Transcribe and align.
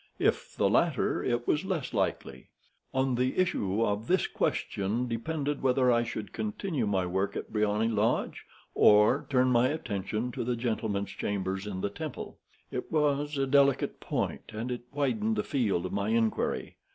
If 0.17 0.55
the 0.55 0.67
latter, 0.67 1.23
it 1.23 1.47
was 1.47 1.63
less 1.63 1.93
likely. 1.93 2.47
On 2.91 3.13
the 3.13 3.37
issue 3.37 3.83
of 3.85 4.07
this 4.07 4.25
question 4.25 5.07
depended 5.07 5.61
whether 5.61 5.91
I 5.91 6.01
should 6.03 6.33
continue 6.33 6.87
my 6.87 7.05
work 7.05 7.35
at 7.35 7.53
Briony 7.53 7.87
Lodge, 7.87 8.43
or 8.73 9.27
turn 9.29 9.49
my 9.49 9.67
attention 9.67 10.31
to 10.31 10.43
the 10.43 10.55
gentleman's 10.55 11.11
chambers 11.11 11.67
in 11.67 11.81
the 11.81 11.91
Temple. 11.91 12.39
It 12.71 12.91
was 12.91 13.37
a 13.37 13.45
delicate 13.45 13.99
point, 13.99 14.49
and 14.53 14.71
it 14.71 14.81
widened 14.91 15.35
the 15.35 15.43
field 15.43 15.85
of 15.85 15.91
my 15.93 16.09
inquiry. 16.09 16.77